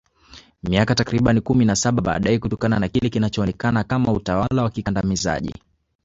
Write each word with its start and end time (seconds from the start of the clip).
Miaka 0.69 0.95
takriban 0.95 1.41
kumi 1.41 1.65
na 1.65 1.75
Saba 1.75 2.01
baadaye 2.01 2.39
kutokana 2.39 2.79
na 2.79 2.87
kile 2.87 3.09
kilichoonekana 3.09 3.83
kama 3.83 4.11
utawala 4.11 4.63
wa 4.63 4.69
kikandamizaji 4.69 5.53